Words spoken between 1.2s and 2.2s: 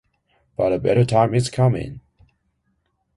is coming.